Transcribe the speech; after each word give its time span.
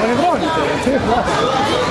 Ma 0.00 0.06
ne 0.06 0.14
vuoi? 0.14 1.85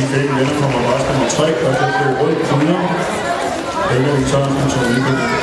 Lige 0.00 0.12
fik 0.12 0.30
en 0.30 0.36
venner 0.38 0.54
kommer 0.60 0.80
også 0.94 1.06
nummer 1.12 1.28
3, 1.28 1.44
og 1.66 1.72
det 1.80 1.88
blev 1.96 2.10
rød 2.20 2.34
kvinder. 2.48 2.80
Benjamin 3.88 4.26
Sørensen 4.30 4.66
tog 4.72 4.84
Nykøbing. 4.90 5.34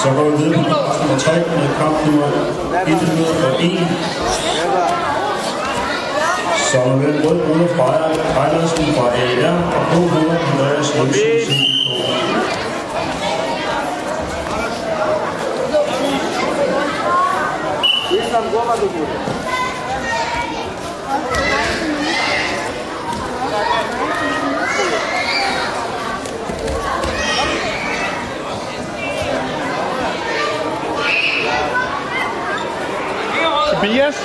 Så 0.00 0.08
går 0.16 0.26
vi 0.30 0.36
videre 0.42 0.64
på 0.64 0.70
plads 0.70 0.98
nummer 1.00 1.18
3 1.18 1.34
med 1.50 1.68
kamp 1.78 1.96
nummer 2.06 2.28
101. 2.86 3.88
Så 6.68 6.78
er 6.78 6.96
med 6.96 7.12
rød 7.24 7.40
Rune 7.48 7.68
fra 7.76 7.88
Ejlersen 8.40 8.86
fra 8.96 9.06
AR 9.22 9.56
og 9.76 9.82
blå 9.88 10.00
Rune 10.12 10.36
Andreas 10.50 10.88
Jensen. 10.94 11.14
Tobias? 11.14 11.46
Hvor 18.52 19.53
Pias? 33.84 34.16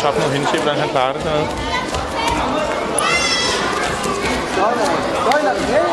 Schaffen 0.00 0.20
noch 0.20 0.32
hinschieben, 0.32 0.66
dann 0.66 0.80
hat 0.80 0.92
Paare. 0.92 1.14
Leute, 4.56 4.80
Leute, 5.24 5.56
hey! 5.70 5.91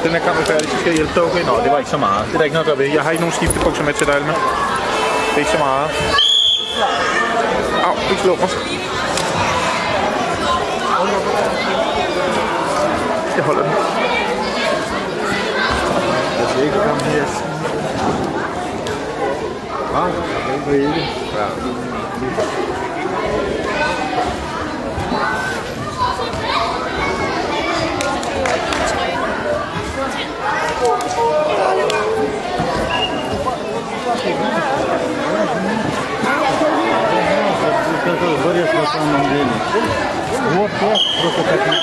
Den, 0.00 0.12
den 0.12 0.20
her 0.20 0.26
kamp 0.26 0.40
er 0.40 0.44
færdig, 0.44 0.70
så 0.70 0.76
skal 0.76 0.90
jeg 0.90 0.96
hjælpe 0.96 1.14
dig. 1.14 1.22
Okay, 1.22 1.44
nå, 1.44 1.54
det 1.64 1.70
var 1.72 1.78
ikke 1.78 1.90
så 1.90 1.96
meget. 1.96 2.26
Det 2.26 2.34
er 2.34 2.38
der 2.38 2.44
ikke 2.44 2.54
noget 2.54 2.66
at 2.66 2.70
gøre 2.72 2.78
ved. 2.78 2.94
Jeg 2.94 3.02
har 3.02 3.10
ikke 3.10 3.22
nogen 3.22 3.34
skiftebukser 3.34 3.84
med 3.84 3.94
til 3.94 4.06
dig, 4.06 4.14
Alma. 4.14 4.32
Det 4.32 5.34
er 5.34 5.38
ikke 5.38 5.50
så 5.50 5.58
meget. 5.58 5.90
Au, 7.86 7.94
ikke 8.10 8.22
slå 8.22 8.34
mig. 8.36 8.48
Jeg 13.36 13.44
holder 13.44 13.62
den. 13.62 13.72
Jeg 16.40 16.46
skal 16.50 16.62
ikke 16.64 16.78
komme 16.86 17.02
her. 17.02 17.24
Hvad? 19.92 20.12
det 20.46 20.66
ah, 20.66 20.72
vil 20.72 20.80
ikke. 20.80 21.08
Ja. 21.36 22.69
Самом 38.92 39.22
деле. 39.22 39.46
Вот 40.54 40.70
я 40.80 40.96
просто 41.22 41.42
так 41.44 41.66
не 41.66 41.76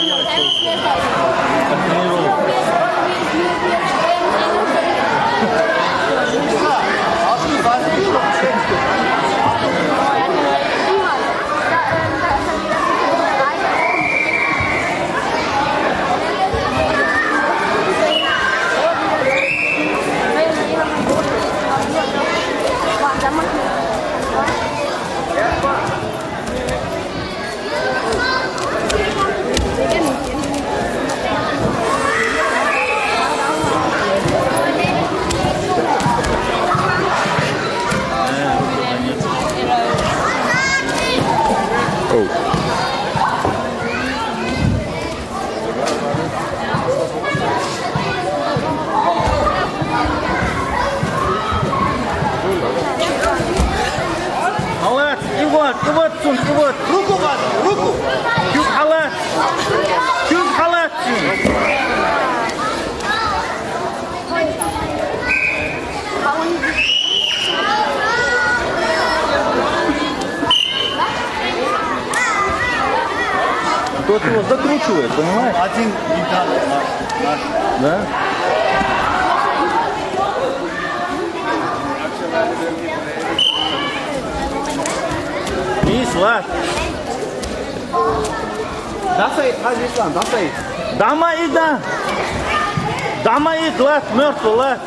Oh. 42.14 42.28
Халат, 54.82 55.18
и 55.40 55.44
вот, 55.44 55.76
и 55.86 55.90
вот, 55.90 56.12
Сун, 56.22 56.34
и 56.34 56.52
вот. 56.52 56.74
Руку 56.90 57.14
вас, 57.14 57.38
руку. 57.64 57.94
Чук 58.52 58.66
халат. 58.66 59.10
тот 74.07 74.23
его 74.25 74.41
закручивает, 74.43 75.11
понимаешь? 75.11 75.55
Один 75.61 75.91
гитар 76.15 76.47
наш, 76.69 76.85
наш. 77.23 77.39
Да? 77.81 77.99
Mis 85.83 86.15
var. 86.15 86.43
Dasai, 89.17 89.53
hadi 89.63 89.83
İslam, 89.93 90.13
dasai. 90.15 90.49
Dama 90.99 91.33
ida. 91.33 91.79
Dama 93.25 93.55
id 93.55 93.79
lat, 93.79 94.03
mört 94.15 94.45
lat. 94.45 94.79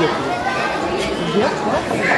Нет, 0.00 0.10
да? 1.36 2.11